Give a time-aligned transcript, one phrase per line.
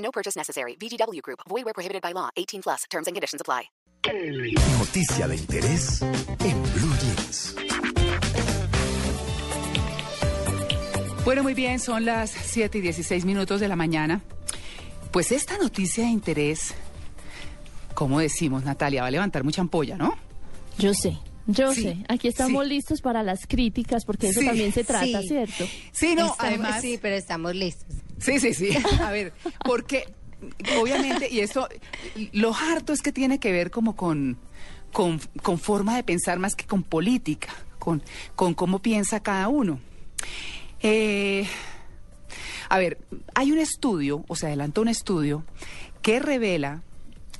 [0.00, 0.76] No purchase necessary.
[0.76, 1.40] VGW Group.
[1.48, 2.30] Void where prohibited by law.
[2.36, 2.84] 18 plus.
[2.90, 3.70] Terms and conditions apply.
[4.78, 7.54] Noticia de interés en Blue Jeans.
[11.24, 14.22] Bueno, muy bien, son las 7 y 16 minutos de la mañana.
[15.12, 16.74] Pues esta noticia de interés,
[17.94, 20.16] como decimos, Natalia, va a levantar mucha ampolla, ¿no?
[20.78, 21.96] Yo sé, yo Sí, sé.
[22.08, 22.70] Aquí estamos sí.
[22.70, 25.28] listos para las críticas, porque eso Sí, también se trata, sí.
[25.28, 25.64] ¿cierto?
[25.92, 26.80] Sí, no, Estamos- además.
[26.80, 27.86] Sí, pero estamos listos.
[28.20, 28.70] Sí, sí, sí.
[29.02, 29.32] A ver,
[29.64, 30.04] porque
[30.80, 31.68] obviamente, y esto,
[32.32, 34.38] lo harto es que tiene que ver como con,
[34.92, 38.02] con, con forma de pensar más que con política, con,
[38.36, 39.80] con cómo piensa cada uno.
[40.82, 41.46] Eh,
[42.68, 42.98] a ver,
[43.34, 45.44] hay un estudio, o se adelantó un estudio,
[46.02, 46.82] que revela,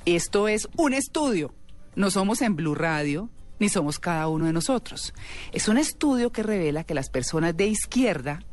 [0.05, 1.53] esto es un estudio,
[1.95, 3.29] no somos en Blue Radio,
[3.59, 5.13] ni somos cada uno de nosotros.
[5.51, 8.43] Es un estudio que revela que las personas de izquierda,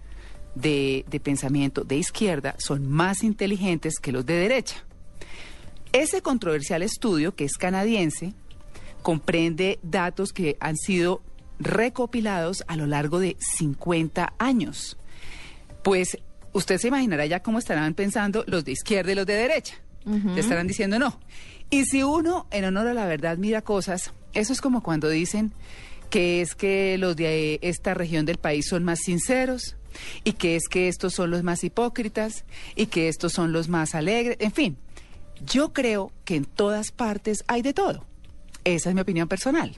[0.61, 4.85] de, de pensamiento de izquierda, son más inteligentes que los de derecha.
[5.93, 8.35] Ese controversial estudio, que es canadiense,
[9.03, 11.23] comprende datos que han sido
[11.59, 14.99] recopilados a lo largo de 50 años.
[15.83, 16.19] Pues
[16.53, 19.77] usted se imaginará ya cómo estarán pensando los de izquierda y los de derecha.
[20.05, 21.21] Le estarán diciendo no.
[21.69, 25.53] Y si uno, en honor a la verdad, mira cosas, eso es como cuando dicen
[26.09, 29.77] que es que los de esta región del país son más sinceros
[30.25, 32.45] y que es que estos son los más hipócritas
[32.77, 34.77] y que estos son los más alegres, en fin.
[35.45, 38.05] Yo creo que en todas partes hay de todo.
[38.65, 39.77] Esa es mi opinión personal.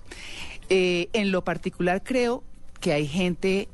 [0.68, 2.42] Eh, en lo particular creo
[2.81, 3.69] que hay gente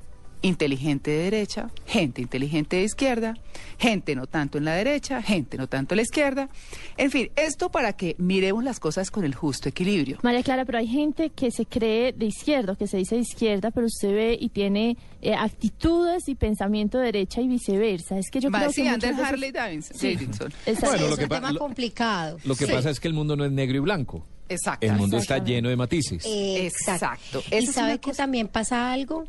[0.47, 3.37] inteligente de derecha, gente inteligente de izquierda,
[3.79, 6.49] gente no tanto en la derecha, gente no tanto en la izquierda.
[6.97, 10.19] En fin, esto para que miremos las cosas con el justo equilibrio.
[10.23, 13.71] María Clara, pero hay gente que se cree de izquierda, que se dice de izquierda,
[13.71, 18.19] pero usted ve y tiene eh, actitudes y pensamiento de derecha y viceversa.
[18.19, 19.97] Es que yo Va, creo sí, que muchas en veces- Harley Davidson.
[19.99, 20.15] Sí.
[20.15, 20.53] Davidson.
[20.67, 20.87] Exacto.
[20.87, 22.39] Bueno, es lo que un pa- tema lo- complicado.
[22.45, 22.73] Lo que Sí.
[22.73, 24.25] pasa es que el mundo no es negro y blanco.
[24.49, 24.87] Exacto.
[24.87, 26.25] El mundo está lleno de matices.
[26.25, 27.43] Exacto.
[27.51, 29.25] Y es sabe que también pasa algo,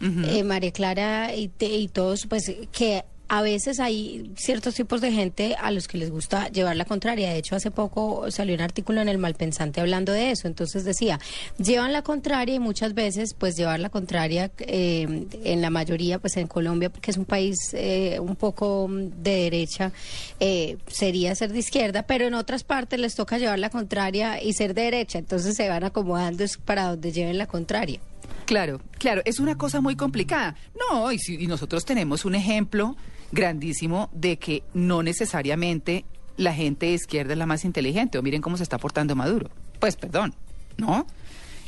[0.00, 5.10] eh, María Clara y, te- y todos, pues que a veces hay ciertos tipos de
[5.10, 7.30] gente a los que les gusta llevar la contraria.
[7.30, 10.46] De hecho, hace poco salió un artículo en el Malpensante hablando de eso.
[10.46, 11.18] Entonces decía,
[11.58, 16.36] llevan la contraria y muchas veces, pues llevar la contraria eh, en la mayoría, pues
[16.36, 19.90] en Colombia, porque es un país eh, un poco de derecha,
[20.38, 24.52] eh, sería ser de izquierda, pero en otras partes les toca llevar la contraria y
[24.52, 25.18] ser de derecha.
[25.18, 27.98] Entonces se van acomodando para donde lleven la contraria.
[28.46, 30.54] Claro, claro, es una cosa muy complicada.
[30.90, 32.96] No, y, si- y nosotros tenemos un ejemplo
[33.32, 36.04] grandísimo de que no necesariamente
[36.36, 38.18] la gente de izquierda es la más inteligente.
[38.18, 39.50] O miren cómo se está portando Maduro.
[39.80, 40.34] Pues perdón,
[40.76, 41.06] ¿no?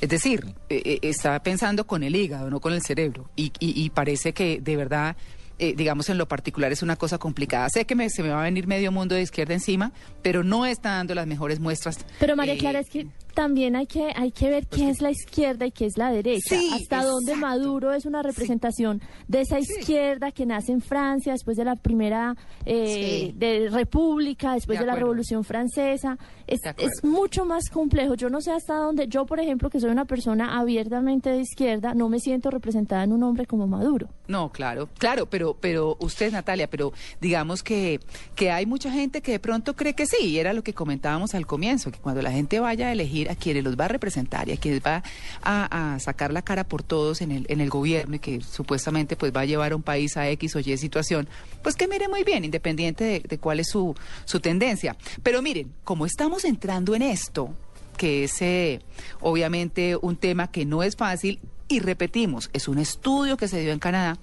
[0.00, 3.28] Es decir, eh, está pensando con el hígado, no con el cerebro.
[3.34, 5.16] Y, y- y parece que de verdad,
[5.59, 7.69] eh, digamos, en lo particular es una cosa complicada.
[7.71, 9.91] Sé que me- se me va a venir medio mundo de izquierda encima,
[10.22, 11.99] pero no está dando las mejores muestras.
[12.21, 15.12] Pero María eh, Clara, es que también hay que hay que ver qué es la
[15.12, 16.59] izquierda y qué es la derecha.
[16.59, 17.37] Sí, Hasta dónde.
[17.37, 22.34] Maduro es una representación de esa izquierda que nace en Francia después de la primera
[22.66, 23.34] eh, Sí.
[23.38, 24.97] de República, después De de, la.
[24.97, 26.19] Revolución Francesa.
[26.48, 28.15] Es, es mucho más complejo.
[28.16, 29.06] Yo no sé hasta dónde.
[29.06, 33.12] Yo, por ejemplo, que soy una persona abiertamente de izquierda, no me siento representada en
[33.12, 34.09] un hombre como Maduro.
[34.27, 38.00] No, claro, claro, pero, pero usted, Natalia, pero digamos que,
[38.34, 41.34] que hay mucha gente que de pronto cree que sí, y era lo que comentábamos
[41.37, 44.49] al comienzo, que cuando la gente vaya a elegir a quienes los va a representar
[44.49, 45.03] y a quienes va
[45.43, 49.44] a, sacar la cara por todos en el, gobierno y que supuestamente pues va a
[49.44, 51.28] llevar a un país a X o Y situación,
[51.62, 53.94] pues que mire muy bien, independiente de, cuál es su,
[54.41, 54.97] tendencia.
[55.22, 57.51] Pero miren, como estamos entrando en esto,
[57.97, 58.80] que es eh,
[59.21, 63.72] obviamente un tema que no es fácil y repetimos, es un estudio que se dio
[63.72, 64.19] en Canadá,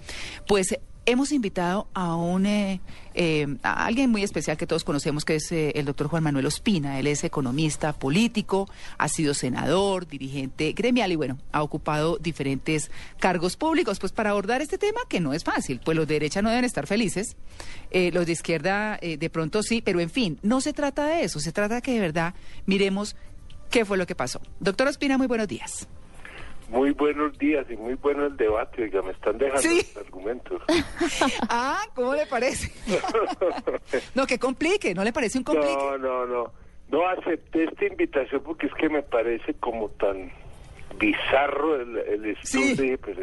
[0.47, 0.75] pues
[1.05, 2.81] hemos invitado a un eh,
[3.13, 6.99] eh, alguien muy especial que todos conocemos, que es eh, el doctor Juan Manuel Ospina.
[6.99, 13.55] Él es economista político, ha sido senador, dirigente gremial y bueno, ha ocupado diferentes cargos
[13.55, 13.99] públicos.
[13.99, 16.65] Pues para abordar este tema que no es fácil, pues los de derecha no deben
[16.65, 17.35] estar felices,
[17.91, 21.23] eh, los de izquierda eh, de pronto sí, pero en fin, no se trata de
[21.23, 22.33] eso, se trata que de verdad
[22.65, 23.15] miremos
[23.69, 24.41] qué fue lo que pasó.
[24.59, 25.87] Doctor Ospina, muy buenos días.
[26.69, 28.83] Muy buenos días y muy bueno el debate.
[28.83, 29.77] Oiga, me están dejando Sí.
[29.95, 30.61] los argumentos.
[31.49, 32.71] Ah, ¿cómo le parece?
[34.15, 35.75] no, que complique, ¿no le parece un complique?
[35.75, 36.51] No, no, no.
[36.89, 40.31] No acepté esta invitación porque es que me parece como tan
[40.99, 42.75] bizarro el, el estudio.
[42.75, 42.97] Sí.
[42.97, 43.17] Pues,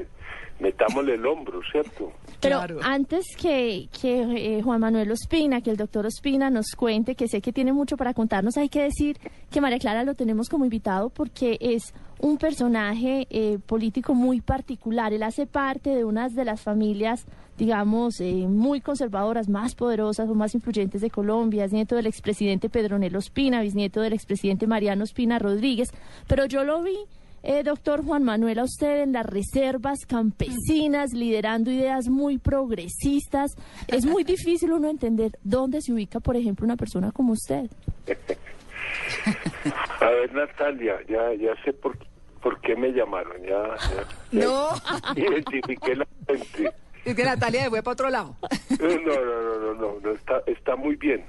[0.63, 2.13] metámosle el hombro, ¿cierto?
[2.41, 2.79] Pero Claro.
[2.83, 4.23] antes que, que
[4.59, 7.97] eh, Juan Manuel Ospina, que el doctor Ospina nos cuente, que sé que tiene mucho
[7.97, 9.19] para contarnos, hay que decir
[9.51, 15.13] que María Clara lo tenemos como invitado porque es un personaje eh, político muy particular.
[15.13, 17.27] Él hace parte de una de las familias,
[17.59, 21.65] digamos, eh, muy conservadoras, más poderosas o más influyentes de Colombia.
[21.65, 25.91] Es nieto del expresidente Pedronel Ospina, bisnieto del expresidente Mariano Ospina Rodríguez.
[26.29, 26.97] Pero yo lo vi
[27.43, 33.53] eh, doctor Juan Manuel, a usted en las reservas campesinas, liderando ideas muy progresistas.
[33.89, 37.71] Es muy difícil uno entender dónde se ubica, por ejemplo, una persona como usted.
[40.01, 41.97] A ver, Natalia, ya, ya sé por,
[42.43, 43.41] por qué me llamaron.
[43.43, 44.69] Ya, ya, ya No,
[45.17, 46.73] identifiqué la gente.
[47.05, 48.37] es que Natalia fue para otro lado.
[48.81, 51.25] No, no, no, no, no, no, está, está muy bien.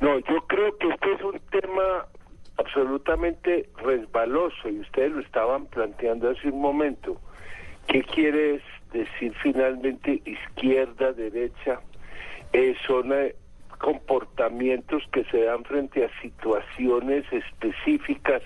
[0.00, 2.06] No, yo creo que este es un tema
[2.62, 7.20] absolutamente resbaloso y ustedes lo estaban planteando hace un momento.
[7.88, 8.60] ¿Qué quiere
[8.92, 11.80] decir finalmente izquierda, derecha?
[12.52, 13.34] Eh, son eh,
[13.78, 18.42] comportamientos que se dan frente a situaciones específicas.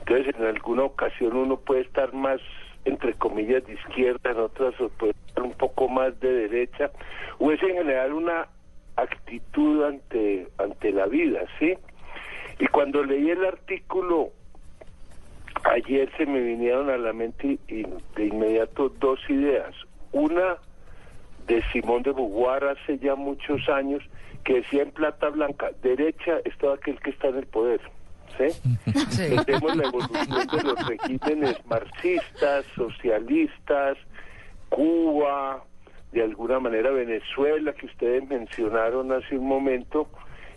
[0.00, 2.40] Entonces, en alguna ocasión uno puede estar más,
[2.84, 6.90] entre comillas, de izquierda, en otras puede estar un poco más de derecha,
[7.38, 8.48] o es en general una
[8.96, 11.74] actitud ante, ante la vida, ¿sí?
[12.60, 14.32] Y cuando leí el artículo,
[15.64, 17.84] ayer se me vinieron a la mente y
[18.16, 19.74] de inmediato dos ideas.
[20.12, 20.58] Una
[21.46, 24.02] de Simón de Beauvoir hace ya muchos años,
[24.44, 27.80] que decía en plata blanca, derecha es todo aquel que está en el poder.
[28.36, 28.70] ¿sí?
[29.10, 29.22] Sí.
[29.22, 33.96] Entendemos la evolución de los regímenes marxistas, socialistas,
[34.68, 35.64] Cuba,
[36.12, 40.08] de alguna manera Venezuela, que ustedes mencionaron hace un momento,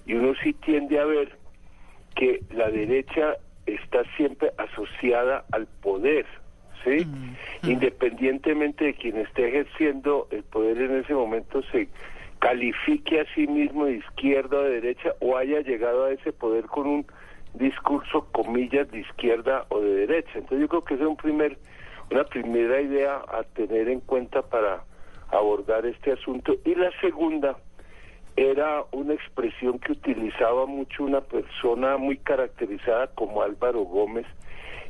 [0.06, 1.43] y uno sí tiende a ver
[2.16, 6.26] que la derecha está siempre asociada al poder,
[6.84, 7.08] ¿sí?
[7.64, 11.88] Independientemente de quien esté ejerciendo el poder en ese momento, se
[12.40, 16.66] califique a sí mismo de izquierda o de derecha o haya llegado a ese poder
[16.66, 17.06] con un
[17.54, 20.32] discurso, comillas, de izquierda o de derecha.
[20.36, 21.58] Entonces yo creo que esa es un primer,
[22.12, 24.84] una primera idea a tener en cuenta para
[25.32, 26.56] abordar este asunto.
[26.66, 27.58] Y la segunda
[28.36, 34.26] era una expresión que utilizaba mucho una persona muy caracterizada como Álvaro Gómez,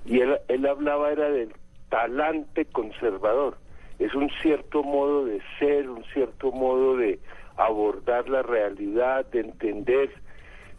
[0.06, 1.54] y él, él hablaba era del
[1.90, 3.58] talante conservador.
[4.00, 7.20] Es un cierto modo de ser, un cierto modo de
[7.58, 10.10] abordar la realidad, de entender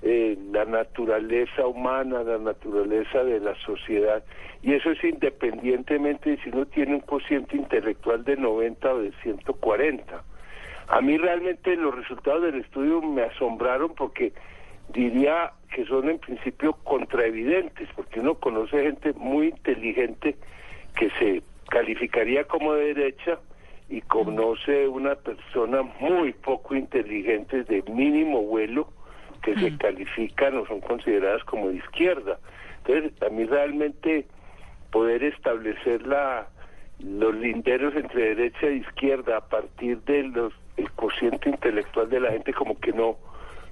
[0.03, 4.23] eh, la naturaleza humana, la naturaleza de la sociedad.
[4.63, 9.13] Y eso es independientemente de si uno tiene un cociente intelectual de 90 o de
[9.23, 10.23] 140.
[10.89, 14.33] A mí realmente los resultados del estudio me asombraron porque
[14.91, 20.37] diría que son en principio contraevidentes, porque uno conoce gente muy inteligente
[20.97, 23.39] que se calificaría como de derecha
[23.89, 28.89] y conoce una persona muy poco inteligente de mínimo vuelo
[29.43, 32.39] que se califican o son consideradas como de izquierda.
[32.87, 34.27] Entonces, a mí realmente
[34.91, 36.49] poder establecer la
[37.01, 42.31] los linderos entre derecha e izquierda a partir de los el cociente intelectual de la
[42.33, 43.17] gente como que no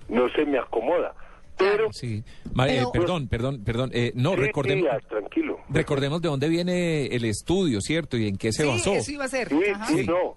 [0.08, 1.14] no se me acomoda.
[1.56, 2.24] Pero Sí.
[2.54, 3.90] Ma- eh, Pero- perdón, perdón, perdón.
[3.94, 5.58] eh, no, Sí, recordemos, ah, tranquilo.
[5.68, 8.16] recordemos de dónde viene el estudio, ¿cierto?
[8.16, 8.92] Y en qué se sí, basó.
[8.94, 9.48] eso iba a ser.
[9.48, 9.86] Sí, Ajá.
[9.86, 10.36] sí, no.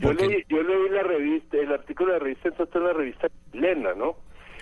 [0.00, 3.94] Yo leí, yo leí la revista, el artículo de la revista, entonces la revista chilena,
[3.94, 4.16] ¿no?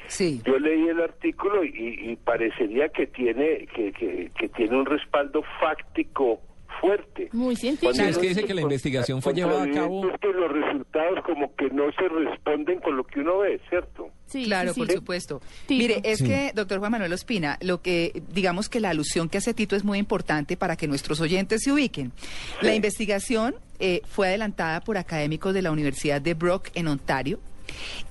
[0.07, 0.41] Sí.
[0.45, 5.43] Yo leí el artículo y, y parecería que tiene que, que, que tiene un respaldo
[5.61, 6.41] fáctico
[6.81, 7.29] fuerte.
[7.33, 7.93] Muy científico.
[7.95, 11.25] Sí, es que dice que la investigación fue llevada a cabo- Es que los resultados
[11.25, 14.09] como que no se responden con lo que uno ve, ¿cierto?
[14.27, 14.95] Sí, Claro, sí, por sí.
[14.97, 15.41] supuesto.
[15.67, 15.83] Tito.
[15.83, 16.25] Mire, es Sí.
[16.27, 19.85] que, doctor Juan Manuel Ospina, lo que, digamos que la alusión que hace Tito es
[19.85, 22.13] muy importante para que nuestros oyentes se ubiquen.
[22.61, 27.41] La investigación eh, fue adelantada por académicos de la Universidad de Brock en Ontario.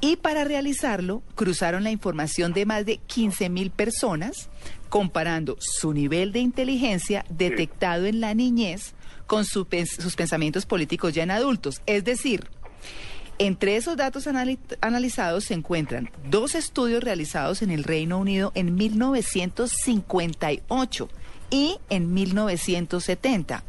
[0.01, 4.49] Y para realizarlo, cruzaron la información de más de 15 mil personas,
[4.89, 8.93] comparando su nivel de inteligencia detectado en la niñez
[9.27, 9.67] con su
[9.99, 11.81] sus pensamientos políticos ya en adultos.
[11.85, 12.47] Es decir,
[13.39, 18.75] entre esos datos anali- analizados se encuentran dos estudios realizados en el Reino Unido en
[18.75, 21.09] 1958
[21.49, 23.63] y en 1970.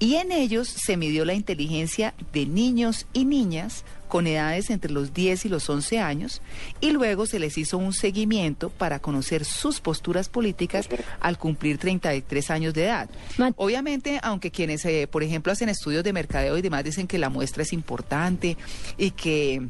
[0.00, 5.14] Y en ellos se midió la inteligencia de niños y niñas con edades entre los
[5.14, 6.42] 10 y los 11 años
[6.80, 10.88] y luego se les hizo un seguimiento para conocer sus posturas políticas
[11.20, 13.08] al cumplir 33 años de edad.
[13.56, 17.28] Obviamente, aunque quienes, eh, por ejemplo, hacen estudios de mercadeo y demás dicen que la
[17.28, 18.56] muestra es importante
[18.96, 19.68] y que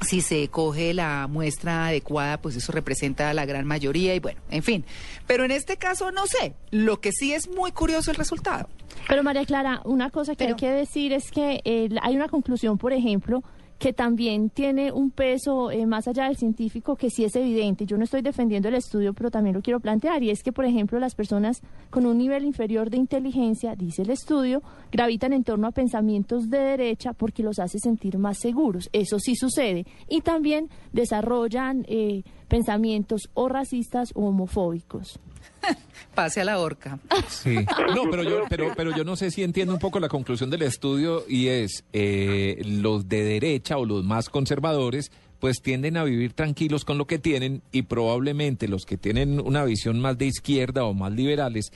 [0.00, 4.40] si se coge la muestra adecuada, pues eso representa a la gran mayoría y bueno,
[4.50, 4.84] en fin.
[5.28, 8.68] Pero en este caso no sé, lo que sí es muy curioso el resultado.
[9.08, 12.28] Pero María Clara, una cosa que Pero- hay que decir es que eh, hay una
[12.28, 13.44] conclusión, por ejemplo,
[13.82, 17.84] que también tiene un peso eh, más allá del científico que sí es evidente.
[17.84, 20.22] Yo no estoy defendiendo el estudio, pero también lo quiero plantear.
[20.22, 21.60] Y es que, por ejemplo, las personas
[21.90, 24.62] con un nivel inferior de inteligencia, dice el estudio,
[24.92, 28.88] gravitan en torno a pensamientos de derecha porque los hace sentir más seguros.
[28.92, 29.84] Eso sí sucede.
[30.08, 32.22] Y también desarrollan eh,
[32.52, 35.18] pensamientos o racistas o homofóbicos.
[36.14, 36.98] Pase a la horca.
[37.26, 37.56] Sí.
[37.94, 40.60] No, pero yo, pero, pero yo no sé si entiendo un poco la conclusión del
[40.60, 46.34] estudio y es eh, los de derecha o los más conservadores pues tienden a vivir
[46.34, 50.84] tranquilos con lo que tienen y probablemente los que tienen una visión más de izquierda
[50.84, 51.72] o más liberales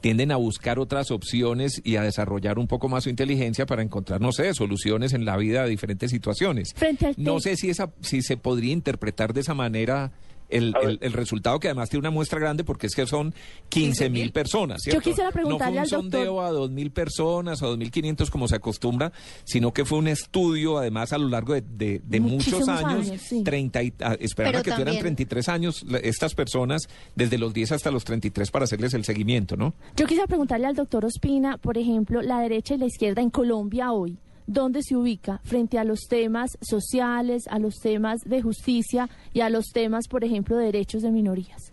[0.00, 4.20] tienden a buscar otras opciones y a desarrollar un poco más su inteligencia para encontrar,
[4.20, 6.72] no sé, soluciones en la vida de diferentes situaciones.
[6.74, 10.12] Frente al No sé si esa, si se podría interpretar de esa manera
[10.50, 13.34] el, A el- el resultado, que además tiene una muestra grande porque es que son
[13.68, 14.82] 15 mil personas.
[14.82, 15.00] ¿cierto?
[15.00, 17.90] quisiera preguntarle no al fue un doctor- sondeo a 2 mil personas, a 2 mil
[17.90, 19.12] 500 como se acostumbra,
[19.44, 23.20] sino que fue un estudio, además, a lo largo de, de- de muchos años, años,
[23.22, 23.42] sí.
[23.42, 27.38] 30 y- ah, esperaban Pero a que tuvieran también- 33 años la- estas personas, desde
[27.38, 29.74] los 10 hasta los 33 para hacerles el seguimiento, ¿no?
[29.96, 33.92] Yo quisiera preguntarle al doctor Ospina, por ejemplo, la derecha y la izquierda en Colombia
[33.92, 34.16] hoy,
[34.50, 39.48] ¿dónde se ubica frente a los temas sociales, a los temas de justicia y a
[39.48, 41.72] los temas, por ejemplo, de derechos de minorías?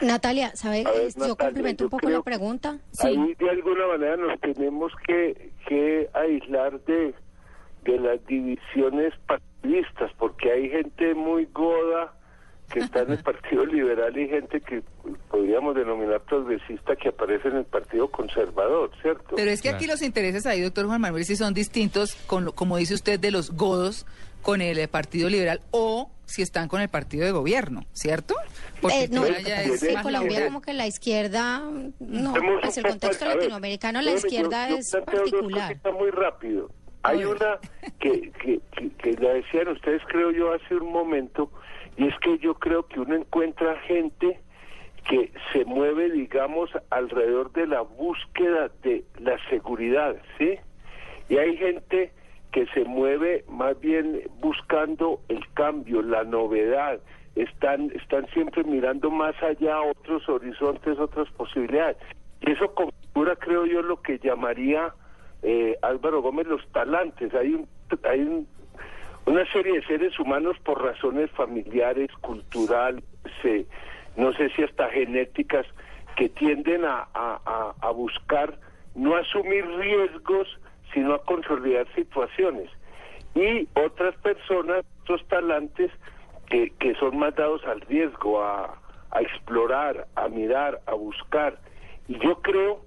[0.00, 0.84] Natalia, ¿sabe?
[0.84, 2.78] Ver, yo Natalia, complemento un poco la pregunta.
[2.92, 3.08] Sí.
[3.08, 7.14] Ahí de alguna manera nos tenemos que, que aislar de,
[7.84, 12.14] de las divisiones partidistas, porque hay gente muy goda
[12.72, 14.82] que está en el Partido Liberal y gente que
[15.30, 19.36] podríamos denominar progresista que aparece en el Partido Conservador, ¿cierto?
[19.36, 22.52] Pero es que aquí los intereses ahí, doctor Juan Manuel, sí son distintos, con lo-
[22.52, 24.06] como dice usted, de los godos
[24.42, 28.34] con el Partido Liberal o si están con el partido de gobierno, ¿cierto?
[28.90, 31.62] Eh, no, ahora ya es en Colombia como que la izquierda,
[32.00, 35.68] no, pues el contexto ver, latinoamericano, la izquierda yo- yo es dos particular.
[35.68, 36.70] cositas muy rápido.
[37.04, 37.58] Hay una
[38.00, 41.50] que, que, que, que la decían ustedes, creo yo, hace un momento,
[41.96, 44.40] y es que yo creo que uno encuentra gente
[45.08, 50.54] que se mueve, digamos, alrededor de la búsqueda de la seguridad, ¿sí?
[51.28, 52.12] Y hay gente
[52.52, 57.00] que se mueve más bien buscando el cambio, la novedad,
[57.34, 61.96] están, están siempre mirando más allá otros horizontes, otras posibilidades.
[62.42, 64.92] Y eso configura, creo yo, lo que llamaría
[65.42, 67.34] eh, Álvaro Gómez los talantes.
[67.34, 67.68] Hay un,
[68.04, 68.46] hay un-
[69.26, 73.04] una serie de seres humanos por razones familiares, culturales,
[73.44, 73.64] eh,
[74.16, 75.66] no sé si hasta genéticas,
[76.16, 78.58] que tienden a, a- buscar
[78.94, 80.46] no asumir riesgos,
[80.92, 82.68] sino a consolidar situaciones.
[83.34, 85.90] Y otras personas, otros talantes,
[86.50, 88.78] que, que son más dados al riesgo, a,
[89.10, 91.58] a explorar, a mirar, a buscar.
[92.08, 92.84] Y yo creo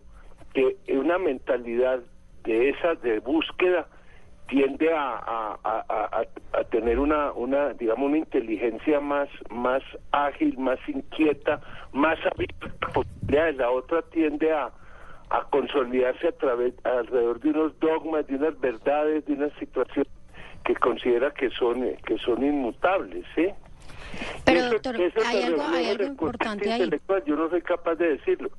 [0.53, 2.01] que una mentalidad
[2.43, 3.87] de esa de búsqueda
[4.47, 10.77] tiende a, a, a- a- tener una, una digamos una inteligencia más más ágil más
[10.87, 11.59] inquieta
[11.93, 14.71] más abierta a posibilidades la otra tiende a,
[15.29, 20.11] a consolidarse a través alrededor de unos dogmas de unas verdades de unas situaciones
[20.63, 23.47] que considera que son que son inmutables ¿sí?
[24.45, 26.89] Pero, eso- doctor, eso hay algo- hay algo importante ahí.
[27.25, 28.49] yo no soy capaz de decirlo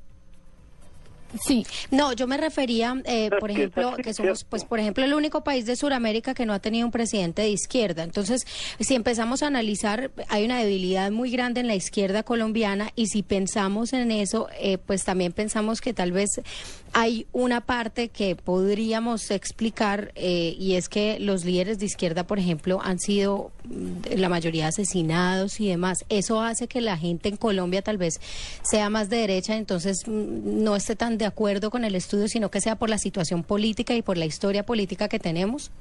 [1.45, 5.43] Sí, No, yo me refería, eh, por ejemplo, que somos, pues, por ejemplo, el único
[5.43, 8.03] país de Sudamérica que no ha tenido un presidente de izquierda.
[8.03, 8.45] Entonces,
[8.79, 13.23] si empezamos a analizar, hay una debilidad muy grande en la izquierda colombiana y si
[13.23, 16.41] pensamos en eso, eh, pues también pensamos que tal vez
[16.93, 22.39] hay una parte que podríamos explicar eh, y es que los líderes de izquierda, por
[22.39, 26.05] ejemplo, han sido mm, la mayoría asesinados y demás.
[26.09, 28.19] Eso hace que la gente en Colombia tal vez
[28.63, 32.49] sea más de derecha, entonces mm, no esté tan de acuerdo con el estudio, sino
[32.49, 35.71] que sea por la situación política y por la historia política que tenemos.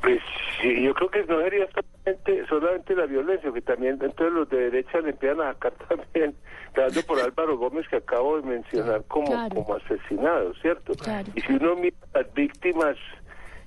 [0.00, 0.20] Pues
[0.60, 4.70] sí, yo creo que no sería solamente, solamente la violencia, que también entonces los de
[4.70, 6.34] derecha le empiezan a sacar también,
[6.74, 9.54] dando por Álvaro Gómez que acabo de mencionar como, Claro.
[9.54, 10.94] como asesinado, ¿cierto?
[10.94, 11.28] Claro.
[11.34, 12.96] Y si uno mira las víctimas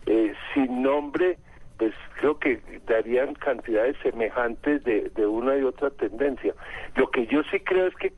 [0.08, 1.38] eh, sin nombre,
[1.78, 6.54] pues creo que darían cantidades semejantes de, de una y otra tendencia.
[6.96, 8.12] Lo que yo sí creo es que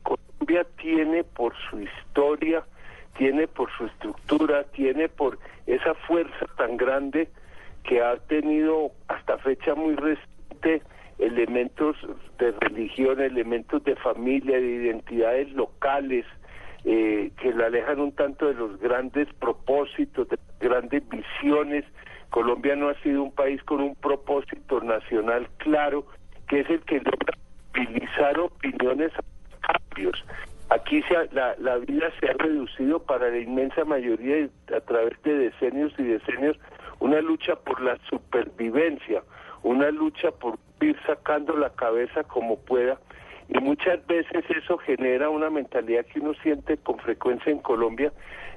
[0.48, 2.64] Colombia tiene por su historia,
[3.18, 7.28] tiene por su estructura, tiene por esa fuerza tan grande
[7.84, 10.82] que ha tenido hasta fecha muy reciente
[11.18, 11.96] elementos
[12.38, 16.24] de religión, elementos de familia, de identidades locales,
[16.84, 21.84] eh, que la alejan un tanto de los grandes propósitos, de grandes visiones.
[22.30, 26.06] Colombia no ha sido un país con un propósito nacional claro,
[26.48, 27.36] que es el que logra
[27.74, 29.12] movilizar opiniones
[29.68, 30.24] a cambios.
[30.70, 35.34] Aquí se la, la vida se ha reducido para la inmensa mayoría a través de
[35.34, 36.58] decenios y decenios
[37.00, 39.22] una lucha por la supervivencia,
[39.62, 42.98] una lucha por ir sacando la cabeza como pueda
[43.48, 48.12] y muchas veces eso genera una mentalidad que uno siente con frecuencia en Colombia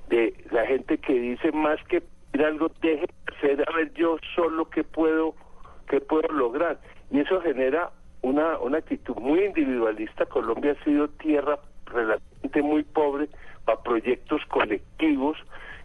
[0.10, 2.03] de la gente que dice más que
[2.44, 5.34] algo deje de hacer a ver yo solo qué puedo
[5.88, 7.91] qué puedo lograr y eso genera
[8.22, 13.30] una una actitud muy individualista Colombia ha sido tierra relativamente muy pobre
[13.66, 15.38] para proyectos colectivos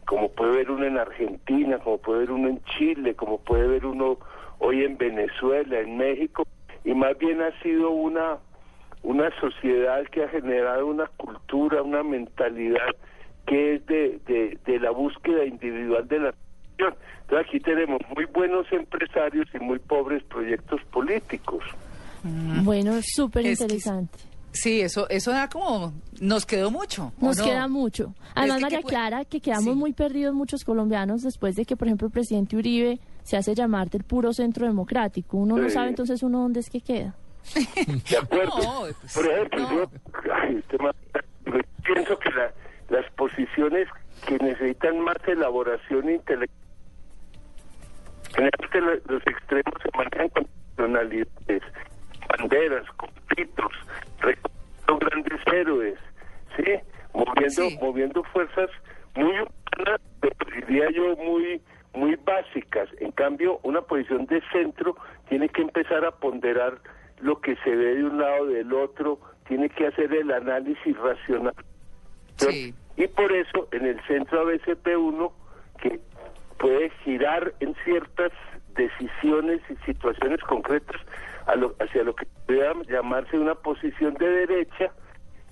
[0.05, 3.87] como puede ver uno en Argentina como puede ver uno en Chile como puede ver
[3.87, 4.19] uno
[4.59, 6.47] hoy en Venezuela en México
[6.85, 8.39] y más bien ha sido una
[9.07, 12.95] una sociedad que ha generado una cultura, una mentalidad
[13.47, 16.35] que es de, de, la búsqueda individual de la.
[16.77, 21.63] Entonces aquí tenemos muy buenos empresarios y muy pobres proyectos políticos.
[22.27, 22.65] Mm.
[22.65, 24.19] Bueno, súper interesante.
[24.57, 27.13] Sí, eso, eso da como, nos quedó mucho.
[27.21, 28.15] Nos queda mucho.
[28.35, 32.13] Además, María Clara, que quedamos muy perdidos muchos colombianos después de que, por ejemplo, el
[32.13, 35.37] presidente Uribe se hace llamar del puro centro democrático.
[35.37, 37.15] Uno no sabe entonces uno dónde es que queda.
[38.11, 38.89] ¿De acuerdo?
[39.01, 39.91] Pues, Por ejemplo, yo,
[41.85, 42.31] pienso que
[42.89, 43.89] las posiciones
[44.27, 46.67] que necesitan más elaboración intelectual,
[48.35, 51.63] generalmente los extremos se manejan con personalidades,
[52.29, 53.73] banderas, conflictos,
[54.21, 55.99] recordando grandes héroes,
[56.57, 56.73] ¿sí?
[57.13, 58.71] Moviendo, moviendo fuerzas
[59.15, 60.01] muy humanas,
[60.55, 61.61] diría yo, muy
[61.97, 62.89] muy básicas.
[63.01, 64.97] En cambio, una posición de centro
[65.29, 66.79] tiene que empezar a ponderar
[67.21, 69.19] lo que se ve de un lado del otro,
[69.49, 71.55] tiene que hacer el análisis racional.
[72.97, 75.33] Y por eso en el centro ABCP1,
[75.81, 76.01] que
[76.59, 78.33] puede girar en ciertas
[78.75, 81.01] decisiones y situaciones concretas
[81.47, 84.93] hacia lo que pueda llamarse una posición de derecha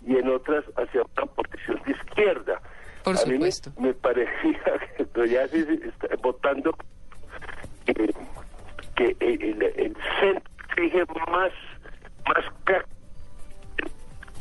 [0.07, 2.61] y en otras hacia una posición de izquierda.
[3.03, 3.71] Por supuesto.
[3.79, 4.61] me, parecía
[5.15, 6.75] que ya se está votando
[7.87, 8.15] que,
[8.97, 11.53] que el, el centro exige más,
[12.27, 12.45] más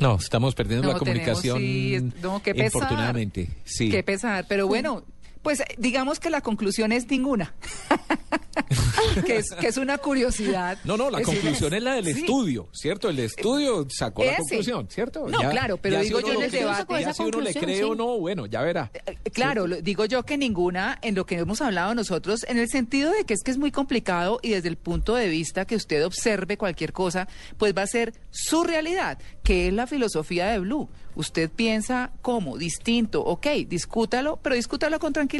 [0.00, 1.58] no, estamos perdiendo la comunicación.
[1.58, 2.82] Sí, no, qué pesar.
[2.82, 3.90] Infortunadamente, sí.
[3.90, 5.04] Qué pesar, pero bueno,
[5.44, 7.54] pues digamos que la conclusión es ninguna.
[9.26, 10.78] que, es, que es una curiosidad.
[10.84, 13.10] No, no, la conclusión es la del estudio, ¿cierto?
[13.10, 15.28] El estudio sacó la conclusión, ¿cierto?
[15.28, 17.00] No, claro, pero digo yo en el debate.
[17.02, 18.90] Ya si uno le cree o no, bueno, ya verá.
[18.94, 22.70] Eh, eh, claro, digo yo que ninguna en lo que hemos hablado nosotros, en el
[22.70, 25.76] sentido de que es que es muy complicado y desde el punto de vista que
[25.76, 27.28] usted observe cualquier cosa,
[27.58, 30.88] pues va a ser su realidad, que es la filosofía de Blue.
[31.16, 35.33] Usted piensa como distinto, ok, discútalo, pero discútalo con tranquilidad.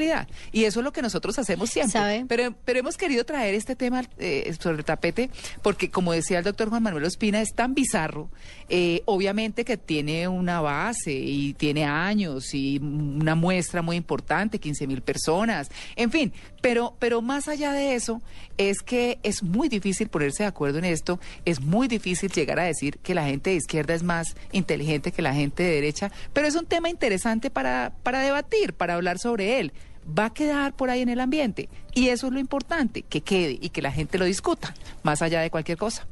[0.52, 2.24] Y eso es lo que nosotros hacemos siempre.
[2.28, 5.30] Pero, pero hemos querido traer este tema eh, sobre el tapete
[5.62, 8.28] porque, como decía el doctor Juan Manuel Ospina, es tan bizarro.
[8.68, 14.86] Eh, obviamente que tiene una base y tiene años y una muestra muy importante, 15
[14.86, 16.32] mil personas, en fin.
[16.64, 18.22] Pero, pero más allá de eso,
[18.56, 22.62] es que es muy difícil ponerse de acuerdo en esto, es muy difícil llegar a
[22.62, 26.46] decir que la gente de izquierda es más inteligente que la gente de derecha, pero
[26.46, 29.74] es un tema interesante para, para debatir, para hablar sobre él.
[30.18, 33.58] Va a quedar por ahí en el ambiente y eso es lo importante, que quede
[33.60, 34.72] y que la gente lo discuta,
[35.02, 36.06] más allá de cualquier cosa.